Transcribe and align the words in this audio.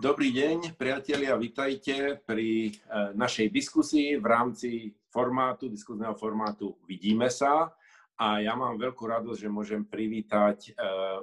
Dobrý 0.00 0.32
deň, 0.32 0.80
priatelia, 0.80 1.36
vitajte 1.36 2.24
pri 2.24 2.72
uh, 2.72 3.12
našej 3.12 3.52
diskusii 3.52 4.16
v 4.16 4.24
rámci 4.24 4.96
formátu, 5.12 5.68
diskuzného 5.68 6.16
formátu 6.16 6.80
Vidíme 6.88 7.28
sa. 7.28 7.68
A 8.16 8.40
ja 8.40 8.56
mám 8.56 8.80
veľkú 8.80 9.04
radosť, 9.04 9.44
že 9.44 9.52
môžem 9.52 9.84
privítať 9.84 10.72
uh, 10.72 11.20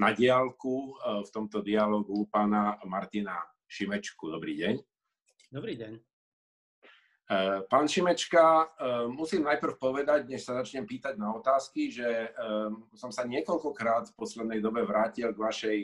na 0.00 0.16
diálku 0.16 0.96
uh, 0.96 1.20
v 1.20 1.28
tomto 1.28 1.60
dialogu 1.60 2.24
pána 2.32 2.80
Martina 2.88 3.44
Šimečku. 3.68 4.32
Dobrý 4.32 4.56
deň. 4.56 4.74
Dobrý 5.52 5.76
deň. 5.76 5.92
Pán 7.68 7.84
Šimečka, 7.84 8.72
musím 9.12 9.44
najprv 9.44 9.76
povedať, 9.76 10.32
než 10.32 10.48
sa 10.48 10.64
začnem 10.64 10.88
pýtať 10.88 11.20
na 11.20 11.36
otázky, 11.36 11.92
že 11.92 12.32
som 12.96 13.12
sa 13.12 13.28
niekoľkokrát 13.28 14.08
v 14.08 14.16
poslednej 14.16 14.64
dobe 14.64 14.80
vrátil 14.88 15.36
k 15.36 15.36
vašej 15.36 15.78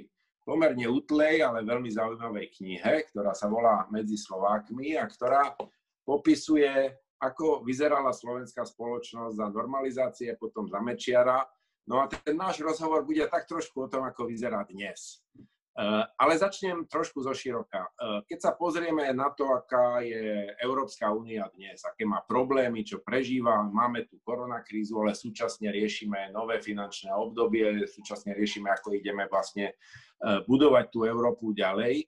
pomerne 0.44 0.84
utlej, 0.86 1.40
ale 1.40 1.64
veľmi 1.64 1.88
zaujímavej 1.88 2.46
knihe, 2.60 3.08
ktorá 3.10 3.32
sa 3.32 3.48
volá 3.48 3.88
Medzi 3.88 4.20
Slovákmi 4.20 4.94
a 5.00 5.08
ktorá 5.08 5.56
popisuje, 6.04 6.92
ako 7.16 7.64
vyzerala 7.64 8.12
slovenská 8.12 8.68
spoločnosť 8.68 9.40
za 9.40 9.46
normalizácie, 9.48 10.36
potom 10.36 10.68
za 10.68 10.84
Mečiara. 10.84 11.40
No 11.88 12.04
a 12.04 12.08
ten 12.08 12.36
náš 12.36 12.60
rozhovor 12.60 13.04
bude 13.08 13.24
tak 13.28 13.48
trošku 13.48 13.88
o 13.88 13.90
tom, 13.90 14.04
ako 14.04 14.28
vyzerá 14.28 14.60
dnes. 14.68 15.24
Eh, 15.74 16.04
ale 16.22 16.38
začnem 16.38 16.86
trošku 16.86 17.18
zo 17.26 17.34
široka. 17.34 17.82
Eh, 17.82 18.22
keď 18.30 18.38
sa 18.38 18.52
pozrieme 18.54 19.10
na 19.10 19.34
to, 19.34 19.50
aká 19.50 20.06
je 20.06 20.54
Európska 20.62 21.10
únia 21.10 21.50
dnes, 21.50 21.82
aké 21.82 22.06
má 22.06 22.22
problémy, 22.22 22.86
čo 22.86 23.02
prežíva, 23.02 23.58
máme 23.58 24.06
tu 24.06 24.22
koronakrízu, 24.22 25.02
ale 25.02 25.18
súčasne 25.18 25.74
riešime 25.74 26.30
nové 26.30 26.62
finančné 26.62 27.10
obdobie, 27.10 27.90
súčasne 27.90 28.38
riešime, 28.38 28.70
ako 28.70 28.94
ideme 28.94 29.26
vlastne 29.26 29.74
eh, 29.74 30.38
budovať 30.46 30.94
tú 30.94 31.10
Európu 31.10 31.50
ďalej. 31.50 32.06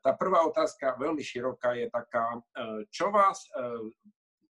Tá 0.00 0.16
prvá 0.16 0.40
otázka, 0.48 0.96
veľmi 0.96 1.20
široká, 1.20 1.76
je 1.76 1.92
taká, 1.92 2.40
čo 2.88 3.12
vás 3.12 3.44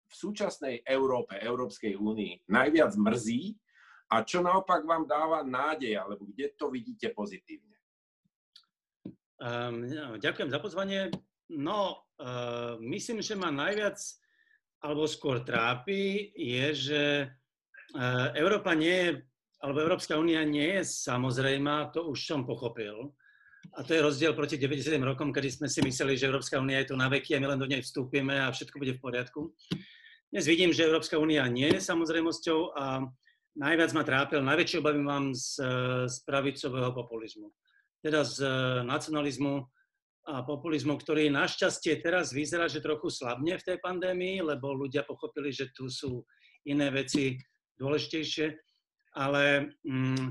v 0.07 0.15
súčasnej 0.15 0.87
Európe, 0.87 1.35
Európskej 1.35 1.99
únii 1.99 2.47
najviac 2.47 2.95
mrzí 2.95 3.59
a 4.07 4.23
čo 4.23 4.39
naopak 4.39 4.87
vám 4.87 5.11
dáva 5.11 5.43
nádej, 5.43 5.99
alebo 5.99 6.31
kde 6.31 6.55
to 6.55 6.71
vidíte 6.71 7.11
pozitívne? 7.11 7.70
Um, 9.41 9.89
ďakujem 10.21 10.53
za 10.53 10.61
pozvanie. 10.61 11.09
No, 11.49 12.05
uh, 12.21 12.77
myslím, 12.85 13.25
že 13.25 13.33
ma 13.41 13.49
najviac, 13.49 13.97
alebo 14.85 15.09
skôr 15.09 15.41
trápi, 15.41 16.29
je, 16.37 16.67
že 16.77 17.03
uh, 17.97 18.37
Európa 18.37 18.77
nie 18.77 18.93
je, 18.93 19.11
alebo 19.65 19.81
Európska 19.81 20.21
únia 20.21 20.45
nie 20.45 20.77
je 20.77 20.85
samozrejma, 20.85 21.89
to 21.89 22.13
už 22.13 22.21
som 22.21 22.45
pochopil. 22.45 23.17
A 23.77 23.81
to 23.81 23.97
je 23.97 24.05
rozdiel 24.05 24.37
proti 24.37 24.61
90. 24.61 24.93
rokom, 25.01 25.33
kedy 25.33 25.49
sme 25.49 25.69
si 25.73 25.81
mysleli, 25.81 26.21
že 26.21 26.29
Európska 26.29 26.61
únia 26.61 26.85
je 26.85 26.93
tu 26.93 26.95
na 27.01 27.09
veky 27.09 27.37
a 27.37 27.41
my 27.41 27.57
len 27.57 27.61
do 27.61 27.69
nej 27.69 27.81
vstúpime 27.81 28.37
a 28.45 28.53
všetko 28.53 28.77
bude 28.77 29.01
v 29.01 29.05
poriadku. 29.05 29.57
Dnes 30.29 30.45
vidím, 30.45 30.69
že 30.69 30.85
Európska 30.85 31.17
únia 31.17 31.49
nie 31.49 31.69
je 31.73 31.81
samozrejmosťou 31.81 32.77
a 32.77 33.09
najviac 33.57 33.91
ma 33.97 34.05
trápil, 34.05 34.45
najväčšie 34.45 34.81
obavy 34.85 35.01
mám 35.01 35.33
z, 35.33 35.65
z 36.13 36.17
pravicového 36.29 36.93
populizmu 36.93 37.49
teda 38.01 38.25
z 38.25 38.37
e, 38.43 38.49
nacionalizmu 38.85 39.65
a 40.29 40.45
populizmu, 40.45 41.01
ktorý 41.01 41.33
našťastie 41.33 42.05
teraz 42.05 42.31
vyzerá, 42.31 42.69
že 42.69 42.85
trochu 42.85 43.09
slabne 43.09 43.57
v 43.57 43.67
tej 43.67 43.79
pandémii, 43.81 44.45
lebo 44.45 44.77
ľudia 44.77 45.03
pochopili, 45.09 45.49
že 45.49 45.73
tu 45.73 45.89
sú 45.89 46.29
iné 46.69 46.93
veci 46.93 47.41
dôležitejšie. 47.81 48.53
Ale 49.17 49.75
mm, 49.83 50.29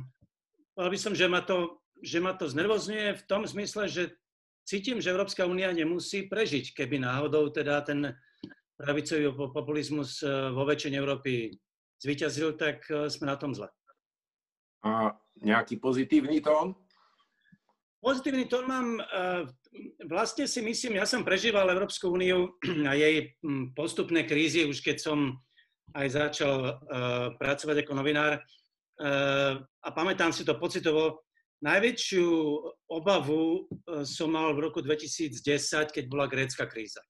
povedal 0.78 0.92
by 0.94 1.00
som, 1.02 1.14
že 1.18 1.28
ma, 1.28 1.42
to, 1.42 1.82
že 2.00 2.22
ma 2.22 2.38
to 2.38 2.46
znervozňuje 2.48 3.18
v 3.18 3.26
tom 3.26 3.44
zmysle, 3.50 3.90
že 3.90 4.14
cítim, 4.64 5.02
že 5.02 5.10
Európska 5.10 5.50
únia 5.50 5.74
nemusí 5.74 6.30
prežiť, 6.30 6.78
keby 6.78 7.02
náhodou 7.02 7.50
teda 7.50 7.82
ten 7.82 8.14
pravicový 8.78 9.34
populizmus 9.52 10.22
e, 10.24 10.54
vo 10.54 10.64
väčšine 10.64 10.96
Európy 10.96 11.52
zvíťazil, 12.00 12.56
tak 12.56 12.86
e, 12.88 13.12
sme 13.12 13.28
na 13.28 13.36
tom 13.36 13.52
zle. 13.52 13.68
A 14.86 15.12
nejaký 15.44 15.76
pozitívny 15.82 16.40
tón? 16.40 16.78
Pozitívny 18.00 18.48
tón 18.48 18.64
mám, 18.64 18.96
eh, 18.96 19.44
vlastne 20.08 20.48
si 20.48 20.64
myslím, 20.64 20.96
ja 20.96 21.06
som 21.06 21.28
prežíval 21.28 21.68
Európsku 21.68 22.08
úniu 22.08 22.56
a 22.90 22.96
jej 22.96 23.36
postupné 23.76 24.24
krízy, 24.24 24.64
už 24.64 24.80
keď 24.80 24.98
som 25.04 25.36
aj 25.92 26.08
začal 26.08 26.56
eh, 26.64 26.76
pracovať 27.36 27.84
ako 27.84 27.92
novinár. 28.00 28.40
Eh, 28.40 29.54
a 29.60 29.90
pamätám 29.92 30.32
si 30.32 30.48
to 30.48 30.56
pocitovo. 30.56 31.28
Najväčšiu 31.60 32.28
obavu 32.88 33.68
som 34.08 34.32
mal 34.32 34.56
v 34.56 34.72
roku 34.72 34.80
2010, 34.80 35.92
keď 35.92 36.08
bola 36.08 36.32
grécka 36.32 36.64
kríza. 36.64 37.04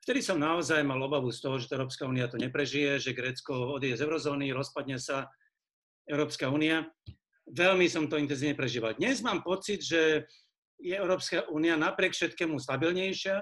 Vtedy 0.00 0.24
som 0.24 0.40
naozaj 0.40 0.80
mal 0.80 0.96
obavu 0.96 1.28
z 1.28 1.44
toho, 1.44 1.60
že 1.60 1.68
Európska 1.68 2.08
únia 2.08 2.24
to 2.24 2.40
neprežije, 2.40 2.96
že 2.96 3.12
Grécko 3.12 3.76
odíde 3.76 4.00
z 4.00 4.08
eurozóny, 4.08 4.48
rozpadne 4.48 4.96
sa 4.96 5.28
Európska 6.08 6.48
únia 6.48 6.88
veľmi 7.52 7.86
som 7.86 8.08
to 8.08 8.16
intenzívne 8.16 8.56
prežíval. 8.56 8.96
Dnes 8.96 9.20
mám 9.20 9.44
pocit, 9.44 9.84
že 9.84 10.24
je 10.82 10.94
Európska 10.96 11.46
únia 11.52 11.78
napriek 11.78 12.16
všetkému 12.16 12.58
stabilnejšia, 12.58 13.38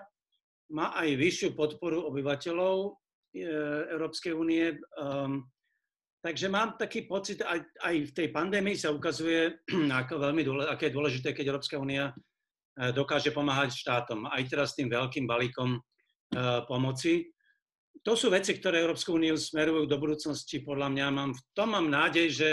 má 0.70 0.94
aj 0.94 1.08
vyššiu 1.18 1.48
podporu 1.58 2.04
obyvateľov 2.06 2.76
e, 2.86 2.90
Európskej 3.90 4.32
únie. 4.36 4.78
Um, 4.94 5.48
takže 6.22 6.46
mám 6.46 6.78
taký 6.78 7.10
pocit, 7.10 7.42
aj, 7.42 7.64
aj 7.82 7.94
v 8.06 8.12
tej 8.14 8.28
pandémii 8.30 8.76
sa 8.78 8.94
ukazuje, 8.94 9.66
ako 10.06 10.14
veľmi 10.20 10.42
dôle, 10.46 10.62
aké 10.68 10.90
je 10.90 10.96
dôležité, 10.96 11.28
keď 11.34 11.56
Európska 11.56 11.80
únia 11.80 12.12
e, 12.12 12.92
dokáže 12.94 13.34
pomáhať 13.34 13.74
štátom. 13.74 14.30
Aj 14.30 14.42
teraz 14.46 14.78
tým 14.78 14.90
veľkým 14.90 15.26
balíkom 15.26 15.80
uh, 15.80 16.62
pomoci. 16.70 17.26
To 18.06 18.14
sú 18.14 18.30
veci, 18.30 18.56
ktoré 18.56 18.80
Európsku 18.80 19.12
úniu 19.12 19.36
smerujú 19.36 19.84
do 19.84 19.96
budúcnosti. 19.98 20.62
Podľa 20.62 20.88
mňa 20.88 21.06
mám, 21.10 21.30
v 21.34 21.42
tom 21.52 21.74
mám 21.74 21.90
nádej, 21.90 22.26
že 22.32 22.50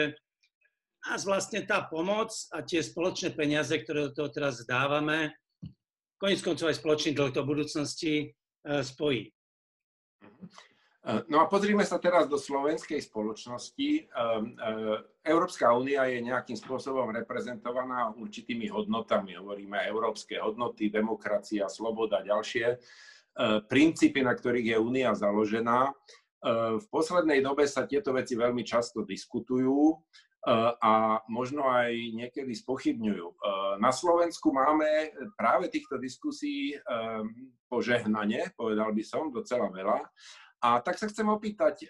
nás 1.08 1.24
vlastne 1.24 1.64
tá 1.64 1.80
pomoc 1.88 2.36
a 2.52 2.60
tie 2.60 2.84
spoločné 2.84 3.32
peniaze, 3.32 3.72
ktoré 3.72 4.12
do 4.12 4.14
toho 4.14 4.30
teraz 4.30 4.68
dávame, 4.68 5.32
konec 6.20 6.44
koncov 6.44 6.68
aj 6.68 6.80
spoločný 6.84 7.16
dlh 7.16 7.32
do 7.32 7.44
budúcnosti 7.48 8.14
e, 8.22 8.84
spojí. 8.84 9.32
E, 9.32 9.32
no 11.32 11.40
a 11.40 11.48
pozrime 11.48 11.88
sa 11.88 11.96
teraz 12.02 12.28
do 12.28 12.36
slovenskej 12.36 13.00
spoločnosti. 13.00 13.90
E, 13.90 14.02
Európska 15.24 15.72
únia 15.72 16.04
je 16.12 16.20
nejakým 16.28 16.60
spôsobom 16.60 17.08
reprezentovaná 17.16 18.12
určitými 18.12 18.68
hodnotami. 18.68 19.40
Hovoríme 19.40 19.88
európske 19.88 20.36
hodnoty, 20.44 20.92
demokracia, 20.92 21.72
sloboda, 21.72 22.20
ďalšie 22.26 22.78
princípy, 23.70 24.26
na 24.26 24.34
ktorých 24.34 24.74
je 24.74 24.78
únia 24.82 25.14
založená. 25.14 25.94
V 26.82 26.86
poslednej 26.90 27.46
dobe 27.46 27.70
sa 27.70 27.86
tieto 27.86 28.10
veci 28.10 28.34
veľmi 28.34 28.66
často 28.66 29.06
diskutujú 29.06 29.94
a 30.80 31.20
možno 31.28 31.68
aj 31.68 31.92
niekedy 32.16 32.56
spochybňujú. 32.56 33.28
Na 33.84 33.92
Slovensku 33.92 34.56
máme 34.56 35.12
práve 35.36 35.68
týchto 35.68 36.00
diskusí 36.00 36.72
požehnanie, 37.68 38.56
povedal 38.56 38.96
by 38.96 39.04
som, 39.04 39.28
docela 39.28 39.68
veľa. 39.68 40.08
A 40.58 40.82
tak 40.82 40.98
sa 40.98 41.06
chcem 41.06 41.28
opýtať, 41.30 41.86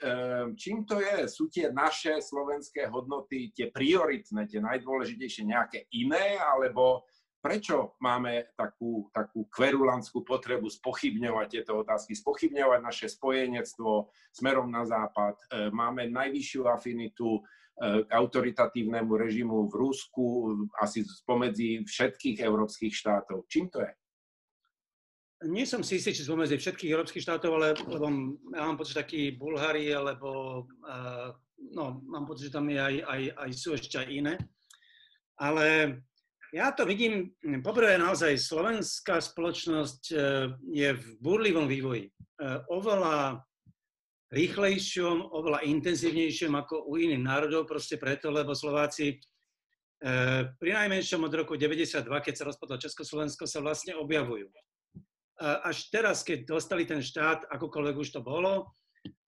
čím 0.59 0.83
to 0.83 0.99
je? 0.99 1.29
Sú 1.31 1.47
tie 1.47 1.71
naše 1.71 2.19
slovenské 2.19 2.91
hodnoty, 2.91 3.55
tie 3.55 3.71
prioritné, 3.71 4.43
tie 4.49 4.59
najdôležitejšie 4.59 5.47
nejaké 5.47 5.87
iné, 5.95 6.35
alebo 6.35 7.07
prečo 7.41 7.95
máme 8.01 8.51
takú, 8.57 9.07
takú 9.13 9.45
kverulantskú 9.47 10.25
potrebu 10.25 10.67
spochybňovať 10.67 11.47
tieto 11.47 11.81
otázky, 11.85 12.17
spochybňovať 12.17 12.79
naše 12.81 13.07
spojenectvo 13.07 14.09
smerom 14.33 14.67
na 14.67 14.83
západ. 14.83 15.37
Máme 15.71 16.09
najvyššiu 16.09 16.67
afinitu 16.67 17.41
k 17.77 18.09
autoritatívnemu 18.09 19.13
režimu 19.13 19.69
v 19.69 19.73
Rusku, 19.77 20.25
asi 20.81 21.05
spomedzi 21.05 21.85
všetkých 21.85 22.41
európskych 22.41 22.89
štátov. 22.89 23.45
Čím 23.45 23.69
to 23.69 23.85
je? 23.85 23.91
Nie 25.45 25.69
som 25.69 25.85
si 25.85 26.01
istý, 26.01 26.17
či 26.17 26.25
spomedzi 26.25 26.57
všetkých 26.57 26.89
európskych 26.97 27.21
štátov, 27.21 27.51
ale 27.53 27.77
lebo 27.85 28.09
ja 28.57 28.65
mám 28.65 28.81
pocit, 28.81 28.97
že 28.97 29.01
takí 29.05 29.21
Bulhári, 29.37 29.93
alebo 29.93 30.65
uh, 30.65 31.29
no, 31.77 32.01
mám 32.09 32.25
pocit, 32.25 32.49
že 32.49 32.57
tam 32.57 32.65
je 32.65 32.81
aj, 32.81 32.95
aj, 33.05 33.21
aj 33.45 33.49
sú 33.53 33.77
ešte 33.77 34.01
aj 34.01 34.07
iné. 34.09 34.33
Ale 35.37 36.01
ja 36.55 36.71
to 36.71 36.87
vidím, 36.87 37.35
poprvé 37.59 37.99
naozaj 37.99 38.39
slovenská 38.39 39.19
spoločnosť 39.19 40.01
je 40.71 40.89
v 40.95 41.05
burlivom 41.19 41.67
vývoji. 41.67 42.07
Oveľa 42.71 43.43
rýchlejšom, 44.31 45.31
oveľa 45.31 45.63
intenzívnejšom 45.63 46.51
ako 46.55 46.91
u 46.91 46.99
iných 46.99 47.23
národov, 47.23 47.63
proste 47.63 47.95
preto, 47.95 48.27
lebo 48.27 48.51
Slováci 48.51 49.15
e, 49.15 49.17
pri 50.51 50.71
najmenšom 50.83 51.23
od 51.23 51.33
roku 51.33 51.55
92, 51.55 52.03
keď 52.03 52.33
sa 52.35 52.47
rozpadlo 52.51 52.75
Československo, 52.75 53.47
sa 53.47 53.63
vlastne 53.63 53.95
objavujú. 53.95 54.51
E, 54.51 54.55
až 55.63 55.87
teraz, 55.87 56.27
keď 56.27 56.43
dostali 56.43 56.83
ten 56.83 56.99
štát, 56.99 57.47
akokoľvek 57.47 57.95
už 57.95 58.09
to 58.19 58.21
bolo, 58.21 58.75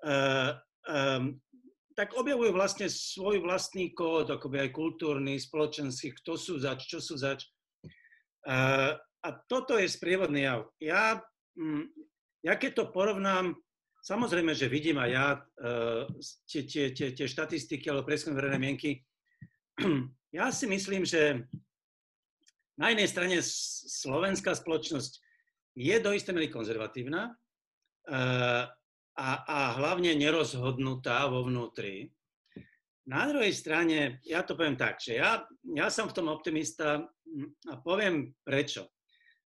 e, 0.03 0.15
tak 1.99 2.15
objavujú 2.15 2.55
vlastne 2.55 2.87
svoj 2.87 3.43
vlastný 3.43 3.91
kód, 3.91 4.31
akoby 4.31 4.63
aj 4.63 4.69
kultúrny, 4.71 5.35
spoločenský, 5.35 6.15
kto 6.23 6.39
sú 6.39 6.55
zač, 6.55 6.87
čo 6.87 7.03
sú 7.03 7.19
zač. 7.19 7.43
a 9.19 9.29
toto 9.51 9.75
je 9.75 9.83
sprievodný 9.83 10.47
jav. 10.47 10.71
Ja, 10.79 11.19
mm, 11.59 11.91
ja 12.47 12.55
keď 12.55 12.71
to 12.71 12.95
porovnám, 12.95 13.51
samozrejme, 13.99 14.55
že 14.55 14.71
vidím 14.71 14.95
aj 14.95 15.09
ja 15.11 15.27
uh, 15.35 16.07
tie, 16.47 16.63
tie, 16.63 16.95
tie, 16.95 17.11
tie 17.11 17.27
štatistiky 17.27 17.91
alebo 17.91 18.07
preskum 18.07 18.31
verejné 18.31 18.59
mienky. 18.59 19.03
Ja 20.29 20.53
si 20.53 20.69
myslím, 20.69 21.09
že 21.09 21.41
na 22.77 22.93
jednej 22.93 23.09
strane 23.09 23.41
slovenská 23.41 24.53
spoločnosť 24.53 25.17
je 25.73 25.95
do 25.97 26.13
istej 26.13 26.37
miery 26.37 26.53
konzervatívna 26.53 27.33
uh, 27.33 28.69
a, 29.19 29.43
a 29.43 29.59
hlavne 29.75 30.15
nerozhodnutá 30.15 31.27
vo 31.27 31.43
vnútri. 31.43 32.07
Na 33.03 33.27
druhej 33.27 33.51
strane, 33.51 34.23
ja 34.23 34.47
to 34.47 34.55
poviem 34.55 34.79
tak, 34.79 35.03
že 35.03 35.19
ja, 35.19 35.43
ja 35.75 35.91
som 35.91 36.07
v 36.07 36.15
tom 36.15 36.31
optimista 36.31 37.03
a 37.67 37.73
poviem 37.83 38.31
prečo. 38.47 38.87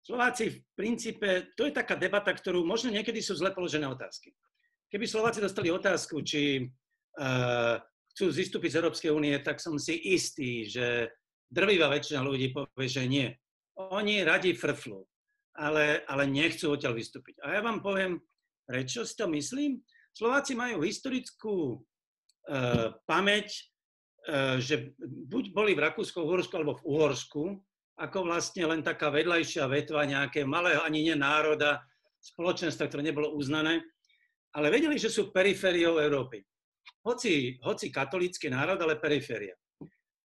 Slováci 0.04 0.52
v 0.52 0.56
princípe, 0.76 1.56
to 1.56 1.64
je 1.64 1.72
taká 1.72 1.96
debata, 1.96 2.36
ktorú 2.36 2.60
možno 2.60 2.92
niekedy 2.92 3.24
sú 3.24 3.40
zle 3.40 3.56
položené 3.56 3.88
otázky. 3.88 4.36
Keby 4.92 5.08
Slováci 5.08 5.40
dostali 5.40 5.72
otázku, 5.72 6.20
či 6.20 6.60
uh, 6.60 7.80
chcú 8.12 8.24
zistúpiť 8.28 8.76
z 8.76 8.78
Európskej 8.84 9.10
únie, 9.16 9.32
tak 9.40 9.64
som 9.64 9.80
si 9.80 9.96
istý, 10.12 10.68
že 10.68 11.08
drvivá 11.48 11.88
väčšina 11.88 12.20
ľudí 12.20 12.52
povie, 12.52 12.84
že 12.90 13.08
nie. 13.08 13.32
Oni 13.80 14.20
radi 14.26 14.52
frflu, 14.52 15.08
ale, 15.56 16.04
ale 16.04 16.28
nechcú 16.28 16.76
odtiaľ 16.76 17.00
vystúpiť. 17.00 17.40
A 17.40 17.58
ja 17.58 17.60
vám 17.64 17.80
poviem, 17.80 18.20
prečo 18.64 19.04
si 19.04 19.14
to 19.14 19.28
myslím. 19.30 19.80
Slováci 20.14 20.56
majú 20.56 20.82
historickú 20.82 21.84
Eh, 22.44 22.88
pamäť, 23.08 23.72
eh, 24.28 24.60
že 24.60 24.92
buď 25.00 25.44
boli 25.56 25.72
v 25.72 25.88
Rakúsku, 25.88 26.20
Uhorsku 26.20 26.52
alebo 26.60 26.76
v 26.76 26.84
Uhorsku, 26.84 27.42
ako 27.96 28.28
vlastne 28.28 28.68
len 28.68 28.84
taká 28.84 29.08
vedľajšia 29.08 29.64
vetva 29.64 30.04
nejaké 30.04 30.44
malého 30.44 30.84
ani 30.84 31.08
národa, 31.16 31.80
spoločenstva, 32.20 32.92
ktoré 32.92 33.00
nebolo 33.00 33.32
uznané, 33.32 33.80
ale 34.52 34.68
vedeli, 34.68 35.00
že 35.00 35.08
sú 35.08 35.32
perifériou 35.32 35.96
Európy. 36.00 36.44
Hoci, 37.04 37.56
hoci 37.64 37.88
katolícky 37.88 38.48
národ, 38.48 38.80
ale 38.80 38.96
periféria. 38.96 39.52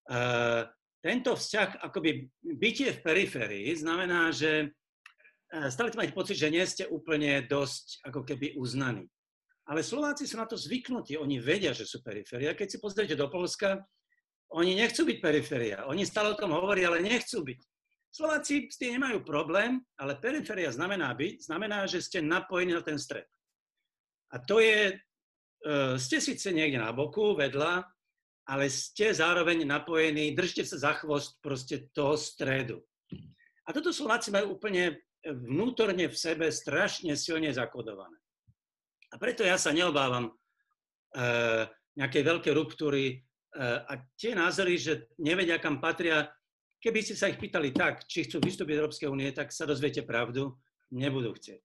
Uh, 0.09 0.63
tento 1.03 1.35
vzťah, 1.35 1.83
akoby 1.91 2.23
bytie 2.39 2.95
v 2.95 3.03
periférii, 3.03 3.67
znamená, 3.75 4.31
že 4.31 4.71
stále 5.49 5.89
máte 5.97 6.13
pocit, 6.13 6.37
že 6.37 6.53
nie 6.53 6.61
ste 6.69 6.85
úplne 6.85 7.41
dosť 7.41 8.05
ako 8.05 8.21
keby 8.21 8.57
uznaní. 8.57 9.09
Ale 9.69 9.85
Slováci 9.85 10.25
sú 10.25 10.41
na 10.41 10.49
to 10.49 10.57
zvyknutí, 10.57 11.17
oni 11.17 11.37
vedia, 11.37 11.77
že 11.77 11.85
sú 11.85 12.01
periféria. 12.01 12.57
Keď 12.57 12.67
si 12.69 12.77
pozriete 12.81 13.13
do 13.13 13.29
Polska, 13.29 13.85
oni 14.49 14.73
nechcú 14.73 15.05
byť 15.05 15.17
periféria. 15.21 15.85
Oni 15.85 16.01
stále 16.09 16.33
o 16.33 16.39
tom 16.39 16.57
hovoria, 16.57 16.89
ale 16.89 17.05
nechcú 17.05 17.45
byť. 17.45 17.59
Slováci 18.09 18.65
s 18.65 18.81
tým 18.81 18.97
nemajú 18.97 19.21
problém, 19.21 19.77
ale 20.01 20.17
periféria 20.17 20.73
znamená 20.73 21.13
byť, 21.13 21.45
znamená, 21.45 21.85
že 21.85 22.01
ste 22.01 22.25
napojení 22.25 22.73
na 22.73 22.81
ten 22.81 22.97
stred. 22.97 23.29
A 24.33 24.41
to 24.41 24.57
je, 24.57 24.97
uh, 24.97 25.93
ste 26.01 26.17
síce 26.17 26.49
niekde 26.49 26.81
na 26.81 26.89
boku, 26.89 27.37
vedľa, 27.37 27.85
ale 28.49 28.65
ste 28.73 29.13
zároveň 29.13 29.61
napojení, 29.69 30.33
držte 30.33 30.65
sa 30.65 30.81
za 30.81 30.93
chvost 30.97 31.37
proste 31.45 31.93
toho 31.93 32.17
stredu. 32.17 32.81
A 33.65 33.69
toto 33.69 33.93
Slováci 33.93 34.33
majú 34.33 34.57
úplne 34.57 34.97
vnútorne 35.25 36.07
v 36.07 36.15
sebe 36.15 36.47
strašne 36.47 37.15
silne 37.19 37.51
zakodované. 37.51 38.15
A 39.09 39.17
preto 39.17 39.41
ja 39.41 39.57
sa 39.57 39.73
neobávam 39.73 40.29
uh, 40.29 41.63
nejakej 41.97 42.23
veľkej 42.23 42.53
ruptúry 42.55 43.19
uh, 43.57 43.83
a 43.89 43.93
tie 44.15 44.37
názory, 44.37 44.79
že 44.79 45.09
nevedia, 45.19 45.57
kam 45.57 45.81
patria, 45.81 46.29
keby 46.79 47.03
ste 47.03 47.15
sa 47.19 47.27
ich 47.27 47.41
pýtali 47.41 47.75
tak, 47.75 48.05
či 48.07 48.29
chcú 48.29 48.39
vystúpiť 48.39 48.77
z 48.77 48.81
Európskej 48.85 49.09
únie, 49.11 49.29
tak 49.35 49.51
sa 49.51 49.67
dozviete 49.67 50.05
pravdu, 50.05 50.55
nebudú 50.93 51.35
chcieť. 51.35 51.61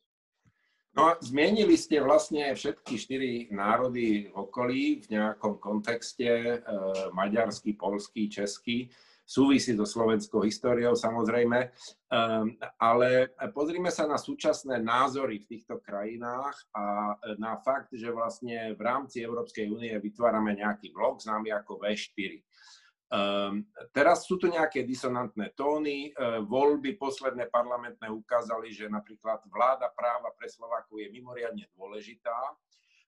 No, 0.94 1.18
zmienili 1.18 1.74
ste 1.74 1.98
vlastne 1.98 2.54
všetky 2.54 2.94
štyri 2.94 3.30
národy 3.50 4.30
v 4.30 4.34
okolí 4.38 5.02
v 5.02 5.18
nejakom 5.18 5.58
kontexte, 5.58 6.22
e, 6.22 6.58
maďarský, 7.10 7.74
polský, 7.74 8.30
český 8.30 8.94
súvisí 9.24 9.72
so 9.72 9.88
slovenskou 9.88 10.44
históriou 10.44 10.92
samozrejme, 10.92 11.72
ehm, 12.12 12.60
ale 12.76 13.32
pozrime 13.56 13.88
sa 13.88 14.04
na 14.04 14.20
súčasné 14.20 14.78
názory 14.84 15.40
v 15.40 15.48
týchto 15.56 15.80
krajinách 15.80 16.54
a 16.76 17.16
na 17.40 17.56
fakt, 17.64 17.96
že 17.96 18.12
vlastne 18.12 18.76
v 18.76 18.80
rámci 18.84 19.24
Európskej 19.24 19.72
únie 19.72 19.96
vytvárame 19.96 20.60
nejaký 20.60 20.92
blok 20.92 21.24
známy 21.24 21.50
ako 21.56 21.80
V4. 21.80 22.44
Um, 23.14 23.62
teraz 23.94 24.26
sú 24.26 24.40
tu 24.40 24.50
nejaké 24.50 24.82
disonantné 24.82 25.54
tóny. 25.54 26.10
Uh, 26.16 26.42
voľby 26.42 26.98
posledné 26.98 27.46
parlamentné 27.46 28.10
ukázali, 28.10 28.74
že 28.74 28.90
napríklad 28.90 29.38
vláda 29.46 29.86
práva 29.94 30.34
pre 30.34 30.50
Slovákov 30.50 30.98
je 30.98 31.12
mimoriadne 31.14 31.68
dôležitá. 31.78 32.34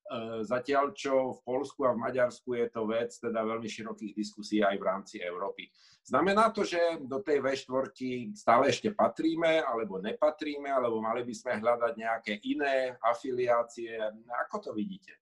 E, 0.06 0.46
zatiaľ, 0.46 0.94
čo 0.94 1.34
v 1.34 1.40
Polsku 1.42 1.82
a 1.82 1.90
v 1.90 2.06
Maďarsku 2.06 2.54
je 2.54 2.70
to 2.70 2.86
vec 2.86 3.10
teda 3.18 3.42
veľmi 3.42 3.66
širokých 3.66 4.14
diskusí 4.14 4.62
aj 4.62 4.78
v 4.78 4.86
rámci 4.86 5.16
Európy. 5.18 5.66
Znamená 6.06 6.54
to, 6.54 6.62
že 6.62 6.78
do 7.02 7.18
tej 7.18 7.42
V4 7.42 7.90
stále 8.38 8.70
ešte 8.70 8.94
patríme, 8.94 9.66
alebo 9.66 9.98
nepatríme, 9.98 10.70
alebo 10.70 11.02
mali 11.02 11.26
by 11.26 11.34
sme 11.34 11.58
hľadať 11.58 11.92
nejaké 11.98 12.38
iné 12.46 12.94
afiliácie? 13.02 13.98
Ako 14.46 14.70
to 14.70 14.70
vidíte? 14.78 15.18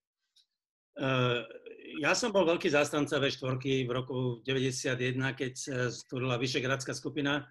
E, 1.00 1.08
ja 2.04 2.12
som 2.12 2.28
bol 2.28 2.44
veľký 2.44 2.69
zástanca 2.69 3.16
V4 3.16 3.88
v 3.88 3.90
roku 3.90 4.44
91, 4.44 5.16
keď 5.32 5.52
stvorila 5.96 6.37
Vyšegradská 6.37 6.92
skupina, 6.92 7.48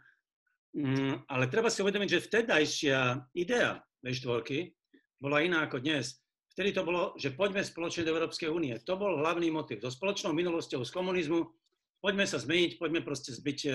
mm, 0.77 1.25
ale 1.33 1.50
treba 1.50 1.74
si 1.74 1.81
uvedomiť, 1.81 2.09
že 2.13 2.25
vtedajšia 2.29 3.00
idea 3.33 3.81
V4 4.06 4.69
bola 5.18 5.41
iná 5.41 5.65
ako 5.65 5.81
dnes. 5.81 6.23
Vtedy 6.53 6.69
to 6.69 6.85
bolo, 6.85 7.17
že 7.17 7.33
poďme 7.33 7.65
spoločne 7.65 8.05
do 8.05 8.13
Európskej 8.13 8.45
únie. 8.53 8.77
To 8.85 8.94
bol 8.94 9.17
hlavný 9.17 9.50
motiv. 9.50 9.81
So 9.81 9.89
spoločnou 9.89 10.38
minulosťou 10.38 10.85
z 10.85 10.91
komunizmu 10.94 11.50
poďme 11.97 12.29
sa 12.29 12.38
zmeniť, 12.38 12.77
poďme 12.77 13.01
proste 13.01 13.33
zbyť 13.33 13.59
uh, 13.65 13.73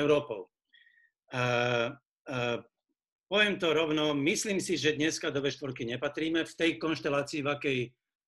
Európou. 0.00 0.48
Uh, 1.28 1.92
uh, 2.24 2.56
poviem 3.28 3.60
to 3.60 3.76
rovno, 3.76 4.16
myslím 4.16 4.64
si, 4.64 4.80
že 4.80 4.96
dneska 4.96 5.28
do 5.28 5.44
V4 5.44 5.76
nepatríme. 5.76 6.48
V 6.48 6.54
tej 6.56 6.80
konštelácii, 6.80 7.44
v 7.44 7.48
akej 7.52 7.78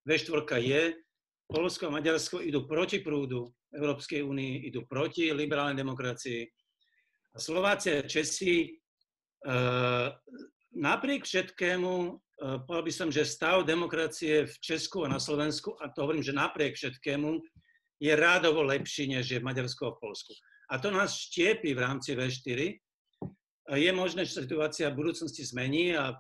V4 0.05 0.61
je, 0.61 0.82
Polsko 1.49 1.88
a 1.88 1.94
Maďarsko 1.96 2.44
idú 2.44 2.69
proti 2.69 3.00
prúdu 3.00 3.49
Európskej 3.73 4.20
únii, 4.20 4.69
idú 4.69 4.85
proti 4.85 5.33
liberálnej 5.33 5.80
demokracii. 5.80 6.45
A 7.33 7.40
Slováci 7.40 7.97
a 7.97 8.04
Česi 8.04 8.68
uh, 9.49 10.12
napriek 10.76 11.25
všetkému 11.25 12.21
povedal 12.38 12.85
by 12.87 12.92
som, 12.95 13.09
že 13.11 13.26
stav 13.26 13.66
demokracie 13.66 14.47
v 14.47 14.54
Česku 14.62 15.02
a 15.02 15.11
na 15.11 15.18
Slovensku, 15.18 15.75
a 15.83 15.90
to 15.90 16.07
hovorím, 16.07 16.23
že 16.23 16.37
napriek 16.37 16.78
všetkému, 16.78 17.42
je 17.99 18.12
rádovo 18.14 18.62
lepší, 18.62 19.11
než 19.11 19.26
je 19.26 19.38
v 19.42 19.47
Maďarsku 19.47 19.83
a 19.87 19.95
v 19.95 20.00
Polsku. 20.00 20.33
A 20.71 20.78
to 20.78 20.95
nás 20.95 21.18
štiepi 21.18 21.75
v 21.75 21.83
rámci 21.83 22.14
V4. 22.14 22.78
Je 23.75 23.90
možné, 23.92 24.25
že 24.25 24.38
situácia 24.38 24.88
v 24.88 25.02
budúcnosti 25.02 25.45
zmení 25.45 25.99
a 25.99 26.14
eh, 26.14 26.16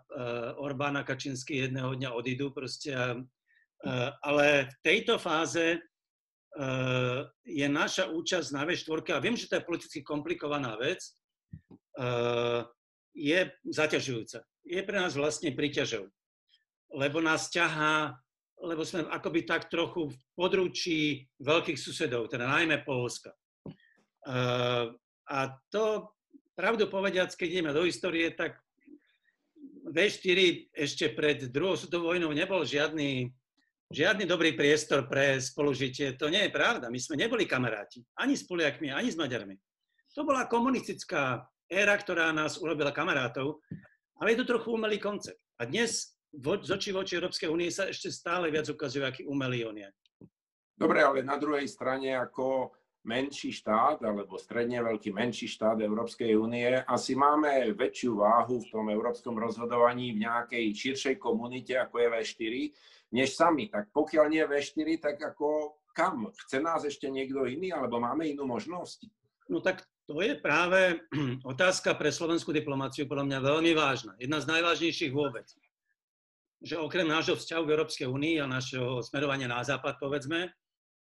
Orbán 0.58 0.98
a 0.98 1.06
Kačinsky 1.06 1.64
jedného 1.64 1.94
dňa 1.94 2.10
odídu 2.12 2.50
proste. 2.50 2.92
Eh, 2.92 4.10
ale 4.20 4.68
v 4.68 4.76
tejto 4.82 5.16
fáze 5.22 5.78
je 7.46 7.68
naša 7.70 8.10
účasť 8.10 8.50
na 8.50 8.66
V4, 8.66 9.14
a 9.14 9.22
viem, 9.22 9.38
že 9.38 9.46
to 9.46 9.62
je 9.62 9.68
politicky 9.68 10.02
komplikovaná 10.02 10.74
vec, 10.74 10.98
je 13.14 13.40
zaťažujúca 13.62 14.42
je 14.68 14.80
pre 14.84 15.00
nás 15.00 15.16
vlastne 15.16 15.50
príťažou. 15.56 16.12
Lebo 16.92 17.24
nás 17.24 17.48
ťahá, 17.48 18.16
lebo 18.60 18.84
sme 18.84 19.08
akoby 19.08 19.48
tak 19.48 19.72
trochu 19.72 20.12
v 20.12 20.16
područí 20.36 21.24
veľkých 21.40 21.80
susedov, 21.80 22.28
teda 22.28 22.44
najmä 22.44 22.84
Polska. 22.84 23.32
A 25.28 25.38
to, 25.72 26.12
pravdu 26.52 26.88
povediac, 26.88 27.32
keď 27.32 27.48
ideme 27.48 27.72
do 27.72 27.88
histórie, 27.88 28.32
tak 28.32 28.60
V4 29.88 30.68
ešte 30.76 31.08
pred 31.16 31.48
druhou 31.48 31.76
svetovou 31.76 32.12
vojnou 32.12 32.28
nebol 32.36 32.60
žiadny, 32.60 33.32
žiadny 33.88 34.28
dobrý 34.28 34.52
priestor 34.52 35.08
pre 35.08 35.40
spolužitie. 35.40 36.12
To 36.20 36.28
nie 36.28 36.44
je 36.48 36.52
pravda. 36.52 36.92
My 36.92 37.00
sme 37.00 37.16
neboli 37.16 37.48
kamaráti. 37.48 38.04
Ani 38.20 38.36
s 38.36 38.44
Poliakmi, 38.44 38.92
ani 38.92 39.08
s 39.08 39.16
Maďarmi. 39.16 39.56
To 40.12 40.26
bola 40.26 40.50
komunistická 40.50 41.46
éra, 41.70 41.94
ktorá 41.94 42.34
nás 42.34 42.58
urobila 42.58 42.90
kamarátov. 42.90 43.62
Ale 44.18 44.34
je 44.34 44.38
to 44.42 44.58
trochu 44.58 44.74
umelý 44.74 44.98
koncept. 44.98 45.38
A 45.58 45.64
dnes 45.64 46.18
z 46.34 46.70
očí 46.70 46.90
voči 46.92 47.16
Európskej 47.16 47.48
únie 47.48 47.70
sa 47.70 47.88
ešte 47.88 48.10
stále 48.12 48.50
viac 48.50 48.68
ukazuje, 48.68 49.06
aký 49.06 49.22
umelý 49.24 49.64
on 49.64 49.78
je. 49.78 49.88
Dobre, 50.78 51.02
ale 51.02 51.26
na 51.26 51.38
druhej 51.38 51.66
strane 51.66 52.14
ako 52.14 52.70
menší 53.06 53.54
štát 53.54 54.04
alebo 54.04 54.36
stredne 54.36 54.84
veľký 54.84 55.10
menší 55.14 55.48
štát 55.48 55.80
Európskej 55.80 56.36
únie, 56.36 56.82
asi 56.84 57.16
máme 57.16 57.72
väčšiu 57.72 58.20
váhu 58.20 58.60
v 58.60 58.70
tom 58.70 58.86
európskom 58.92 59.38
rozhodovaní 59.38 60.12
v 60.12 60.28
nejakej 60.28 60.66
širšej 60.76 61.16
komunite, 61.16 61.78
ako 61.78 62.04
je 62.04 62.08
V4, 62.12 62.54
než 63.16 63.32
sami. 63.32 63.72
Tak 63.72 63.90
pokiaľ 63.96 64.26
nie 64.28 64.44
V4, 64.44 64.88
tak 65.00 65.16
ako 65.24 65.78
kam? 65.96 66.30
Chce 66.46 66.58
nás 66.60 66.84
ešte 66.84 67.08
niekto 67.08 67.48
iný, 67.48 67.72
alebo 67.72 67.98
máme 67.98 68.28
inú 68.28 68.44
možnosť? 68.44 69.08
No 69.48 69.64
tak 69.64 69.82
to 70.08 70.16
je 70.24 70.40
práve 70.40 70.96
otázka 71.52 71.92
pre 71.92 72.08
slovenskú 72.08 72.48
diplomáciu 72.48 73.04
podľa 73.04 73.28
mňa 73.28 73.38
veľmi 73.44 73.72
vážna. 73.76 74.16
Jedna 74.16 74.40
z 74.40 74.48
najvážnejších 74.48 75.12
vôbec. 75.12 75.44
Že 76.64 76.80
okrem 76.80 77.04
nášho 77.04 77.36
vzťahu 77.36 77.62
k 77.68 77.72
Európskej 77.76 78.08
únii 78.08 78.40
a 78.40 78.48
našeho 78.48 79.04
smerovania 79.04 79.46
na 79.46 79.60
západ, 79.60 80.00
povedzme, 80.00 80.48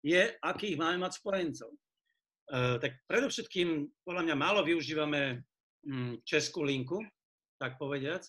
je, 0.03 0.35
akých 0.43 0.75
máme 0.75 0.99
mať 1.07 1.15
spojencov. 1.15 1.71
Uh, 2.49 2.75
tak 2.83 2.99
predovšetkým, 3.07 3.87
podľa 4.03 4.21
mňa, 4.29 4.35
málo 4.35 4.61
využívame 4.67 5.47
um, 5.87 6.19
českú 6.27 6.67
linku, 6.67 6.99
tak 7.55 7.79
povediac. 7.79 8.27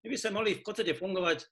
My 0.00 0.06
by 0.10 0.16
sme 0.16 0.30
mohli 0.32 0.50
v 0.58 0.64
podstate 0.64 0.96
fungovať 0.96 1.44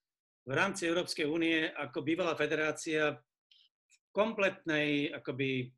v 0.44 0.52
rámci 0.52 0.88
Európskej 0.88 1.28
únie 1.28 1.68
ako 1.68 2.00
bývalá 2.00 2.33
federácia 2.35 3.12
v 3.14 3.97
kompletnej, 4.11 5.14
akoby 5.14 5.71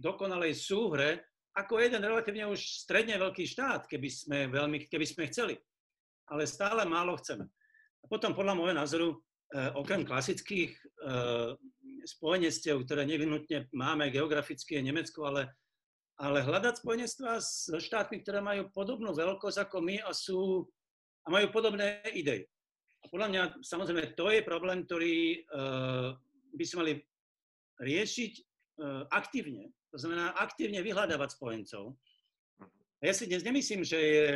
dokonalej 0.00 0.54
súhre 0.54 1.28
ako 1.58 1.82
jeden 1.82 1.98
relatívne 1.98 2.46
už 2.46 2.86
stredne 2.86 3.18
veľký 3.18 3.42
štát, 3.42 3.90
keby 3.90 4.08
sme, 4.08 4.38
veľmi, 4.46 4.86
keby 4.86 5.02
sme 5.02 5.26
chceli. 5.26 5.58
Ale 6.30 6.46
stále 6.46 6.86
málo 6.86 7.18
chceme. 7.18 7.50
A 7.98 8.04
potom 8.06 8.30
podľa 8.30 8.54
môjho 8.54 8.78
názoru, 8.78 9.08
eh, 9.50 9.74
okrem 9.74 10.06
klasických 10.06 10.70
eh, 10.70 11.50
spojenectiev, 12.06 12.78
ktoré 12.86 13.02
nevinutne 13.04 13.66
máme 13.74 14.08
geograficky 14.14 14.78
je 14.78 14.86
Nemecko, 14.86 15.26
ale, 15.26 15.50
ale 16.22 16.46
hľadať 16.46 16.78
spojenectva 16.78 17.42
s 17.42 17.66
štátmi, 17.74 18.22
ktoré 18.22 18.38
majú 18.38 18.70
podobnú 18.70 19.10
veľkosť 19.12 19.58
ako 19.66 19.76
my 19.82 19.96
a, 20.06 20.14
sú, 20.14 20.62
a 21.26 21.28
majú 21.28 21.50
podobné 21.50 22.06
idei. 22.14 22.46
A 23.02 23.10
podľa 23.10 23.28
mňa, 23.30 23.42
samozrejme, 23.66 24.14
to 24.14 24.30
je 24.30 24.40
problém, 24.46 24.86
ktorý 24.86 25.42
eh, 25.42 26.08
by 26.54 26.64
sme 26.64 26.78
mali 26.86 26.94
riešiť 27.82 28.47
aktívne 29.10 29.74
to 29.88 29.96
znamená 29.96 30.36
aktívne 30.36 30.84
vyhľadávať 30.84 31.36
spojencov. 31.36 31.96
A 32.98 33.02
ja 33.08 33.14
si 33.14 33.30
dnes 33.30 33.46
nemyslím, 33.46 33.86
že 33.86 33.98
je, 33.98 34.26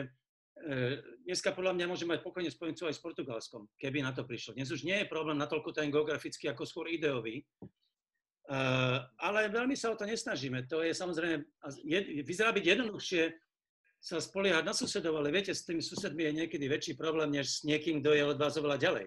e, 0.64 0.84
dneska 1.28 1.52
podľa 1.52 1.76
mňa 1.76 1.86
môže 1.90 2.06
mať 2.08 2.24
pokojne 2.24 2.48
spojencov 2.48 2.88
aj 2.88 2.96
s 2.96 3.02
Portugalskom, 3.02 3.68
keby 3.76 4.00
na 4.00 4.14
to 4.16 4.24
prišlo. 4.24 4.56
Dnes 4.56 4.72
už 4.72 4.86
nie 4.86 4.96
je 5.02 5.10
problém 5.10 5.36
natoľko 5.36 5.76
ten 5.76 5.92
geografický, 5.92 6.48
ako 6.48 6.64
skôr 6.64 6.86
ideový. 6.88 7.44
Uh, 8.42 8.98
ale 9.22 9.46
veľmi 9.46 9.78
sa 9.78 9.94
o 9.94 9.98
to 9.98 10.02
nesnažíme. 10.02 10.66
To 10.66 10.82
je 10.82 10.90
samozrejme, 10.90 11.46
vyzerá 12.26 12.50
byť 12.50 12.64
jednoduchšie 12.74 13.22
sa 14.02 14.18
spoliehať 14.18 14.66
na 14.66 14.74
susedov, 14.74 15.14
ale 15.14 15.30
viete, 15.30 15.54
s 15.54 15.62
tými 15.62 15.78
susedmi 15.78 16.26
je 16.26 16.32
niekedy 16.42 16.66
väčší 16.66 16.98
problém, 16.98 17.30
než 17.30 17.46
s 17.46 17.58
niekým, 17.62 18.02
kto 18.02 18.10
je 18.18 18.22
od 18.26 18.34
vás 18.34 18.58
oveľa 18.58 18.82
ďalej. 18.82 19.06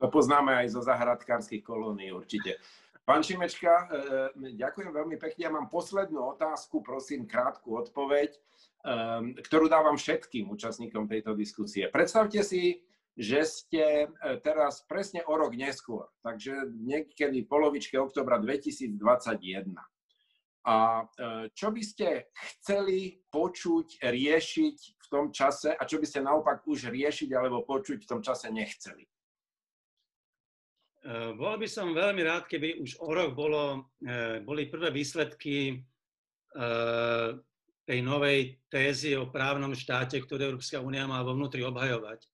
To 0.00 0.08
poznáme 0.08 0.64
aj 0.64 0.72
zo 0.72 0.80
zahradkárskych 0.80 1.60
kolónií 1.60 2.08
určite. 2.08 2.56
Pán 3.04 3.20
Šimečka, 3.20 3.68
e, 3.68 3.84
e, 4.48 4.56
ďakujem 4.56 4.88
veľmi 4.88 5.20
pekne. 5.20 5.40
Ja 5.44 5.52
mám 5.52 5.68
poslednú 5.68 6.24
otázku, 6.24 6.80
prosím 6.80 7.28
krátku 7.28 7.76
odpoveď, 7.76 8.32
e, 8.32 8.38
ktorú 9.44 9.68
dávam 9.68 10.00
všetkým 10.00 10.48
účastníkom 10.48 11.04
tejto 11.04 11.36
diskusie. 11.36 11.84
Predstavte 11.92 12.40
si, 12.40 12.80
že 13.14 13.44
ste 13.46 14.10
teraz 14.42 14.82
presne 14.90 15.22
o 15.30 15.38
rok 15.38 15.54
neskôr, 15.54 16.10
takže 16.26 16.66
niekedy 16.82 17.46
v 17.46 17.50
polovičke 17.52 17.94
oktobra 17.94 18.42
2021. 18.42 18.98
A 20.66 21.06
čo 21.54 21.70
by 21.70 21.82
ste 21.86 22.26
chceli 22.34 23.22
počuť, 23.30 24.02
riešiť 24.02 24.76
v 24.98 25.06
tom 25.06 25.30
čase 25.30 25.78
a 25.78 25.82
čo 25.86 26.02
by 26.02 26.06
ste 26.10 26.26
naopak 26.26 26.66
už 26.66 26.90
riešiť 26.90 27.30
alebo 27.38 27.62
počuť 27.62 28.02
v 28.02 28.10
tom 28.10 28.18
čase 28.18 28.50
nechceli? 28.50 29.06
Eh, 31.04 31.36
bol 31.36 31.60
by 31.60 31.68
som 31.68 31.92
veľmi 31.92 32.24
rád, 32.24 32.48
keby 32.48 32.80
už 32.80 32.96
o 33.04 33.12
rok 33.12 33.36
bolo, 33.36 33.92
eh, 34.08 34.40
boli 34.40 34.72
prvé 34.72 34.88
výsledky 34.88 35.76
eh, 35.76 37.28
tej 37.84 37.98
novej 38.00 38.56
tézy 38.72 39.12
o 39.12 39.28
právnom 39.28 39.76
štáte, 39.76 40.16
ktorú 40.16 40.56
Európska 40.56 40.80
únia 40.80 41.04
má 41.04 41.20
vo 41.20 41.36
vnútri 41.36 41.60
obhajovať. 41.60 42.24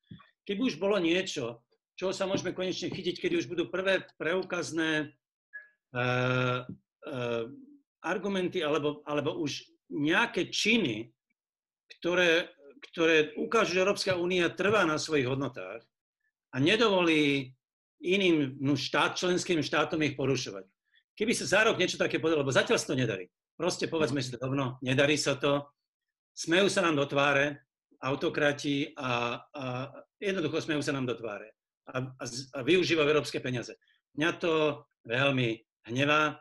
Keby 0.46 0.70
už 0.70 0.78
bolo 0.78 1.02
niečo, 1.02 1.66
čo 1.98 2.14
sa 2.14 2.30
môžeme 2.30 2.54
konečne 2.54 2.94
chytiť, 2.94 3.18
keď 3.18 3.42
už 3.42 3.50
budú 3.50 3.66
prvé 3.66 4.06
preukazné 4.14 5.10
argumenty 7.98 8.62
alebo, 8.62 9.02
alebo 9.02 9.42
už 9.42 9.66
nejaké 9.90 10.54
činy, 10.54 11.10
ktoré, 11.98 12.46
ktoré 12.94 13.34
ukážu, 13.34 13.74
že 13.74 13.82
Európska 13.82 14.14
únia 14.14 14.54
trvá 14.54 14.86
na 14.86 15.02
svojich 15.02 15.26
hodnotách 15.26 15.82
a 16.54 16.56
nedovolí 16.62 17.50
iným 18.00 18.56
no, 18.60 18.74
štát, 18.76 19.16
členským 19.16 19.60
štátom 19.60 20.00
ich 20.02 20.16
porušovať. 20.16 20.64
Keby 21.14 21.32
sa 21.36 21.44
za 21.44 21.60
rok 21.68 21.76
niečo 21.76 22.00
také 22.00 22.16
podarilo, 22.16 22.42
lebo 22.42 22.54
zatiaľ 22.54 22.80
sa 22.80 22.90
to 22.92 22.96
nedarí. 22.96 23.28
Proste 23.60 23.92
povedzme 23.92 24.24
si 24.24 24.32
to 24.32 24.40
rovno, 24.40 24.80
nedarí 24.80 25.20
sa 25.20 25.36
to, 25.36 25.68
smejú 26.32 26.72
sa 26.72 26.80
nám 26.80 26.96
do 26.96 27.04
tváre 27.04 27.60
autokrati 28.00 28.96
a, 28.96 29.36
a 29.52 29.64
jednoducho 30.16 30.64
smejú 30.64 30.80
sa 30.80 30.96
nám 30.96 31.04
do 31.04 31.12
tváre 31.12 31.52
a, 31.92 32.08
a, 32.08 32.24
a 32.56 32.60
využívajú 32.64 33.04
európske 33.04 33.36
peniaze. 33.44 33.76
Mňa 34.16 34.30
to 34.40 34.80
veľmi 35.04 35.60
hnevá, 35.92 36.40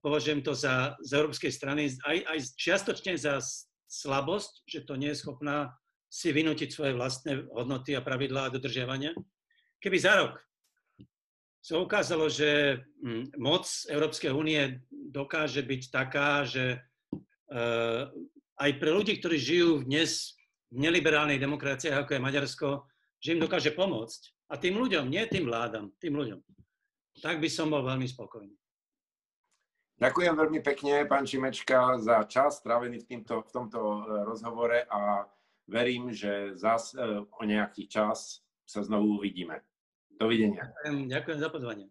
považujem 0.00 0.40
to 0.40 0.56
za, 0.56 0.96
z 1.04 1.10
európskej 1.20 1.52
strany 1.52 1.92
aj, 1.92 2.18
aj 2.24 2.38
čiastočne 2.56 3.20
za 3.20 3.44
slabosť, 3.88 4.64
že 4.64 4.88
to 4.88 4.96
nie 4.96 5.12
je 5.12 5.20
schopná 5.20 5.76
si 6.08 6.32
vynútiť 6.32 6.72
svoje 6.72 6.96
vlastné 6.96 7.52
hodnoty 7.52 7.92
a 7.92 8.00
pravidlá 8.00 8.48
a 8.48 8.52
dodržiavania. 8.56 9.12
Keby 9.84 9.96
za 10.00 10.16
rok 10.16 10.40
sa 11.68 11.84
ukázalo, 11.84 12.32
že 12.32 12.80
hm, 13.04 13.36
moc 13.36 13.68
Európskej 13.92 14.32
únie 14.32 14.80
dokáže 14.88 15.60
byť 15.60 15.82
taká, 15.92 16.48
že 16.48 16.80
eh, 16.80 18.02
aj 18.56 18.70
pre 18.80 18.88
ľudí, 18.88 19.20
ktorí 19.20 19.36
žijú 19.36 19.84
dnes 19.84 20.32
v 20.72 20.88
neliberálnej 20.88 21.36
demokracii, 21.36 21.92
ako 21.92 22.16
je 22.16 22.24
Maďarsko, 22.24 22.68
že 23.20 23.36
im 23.36 23.44
dokáže 23.44 23.76
pomôcť. 23.76 24.48
A 24.48 24.56
tým 24.56 24.80
ľuďom, 24.80 25.12
nie 25.12 25.20
tým 25.28 25.44
vládam, 25.44 25.92
tým 26.00 26.16
ľuďom. 26.16 26.40
Tak 27.20 27.36
by 27.36 27.48
som 27.52 27.68
bol 27.68 27.84
veľmi 27.84 28.08
spokojný. 28.08 28.56
Ďakujem 30.00 30.34
veľmi 30.40 30.60
pekne, 30.64 31.04
pán 31.04 31.28
Čimečka, 31.28 32.00
za 32.00 32.24
čas 32.24 32.64
strávený 32.64 33.04
v, 33.04 33.08
týmto, 33.12 33.44
v 33.44 33.50
tomto 33.52 33.80
eh, 33.84 34.24
rozhovore 34.24 34.88
a 34.88 35.28
verím, 35.68 36.16
že 36.16 36.56
zase 36.56 36.96
eh, 36.96 37.20
o 37.20 37.42
nejaký 37.44 37.84
čas 37.92 38.40
sa 38.64 38.80
znovu 38.80 39.20
uvidíme. 39.20 39.60
Dovidenia. 40.18 40.62
Ďakujem, 40.66 40.96
ďakujem 41.08 41.38
za 41.38 41.48
pozvanie. 41.48 41.86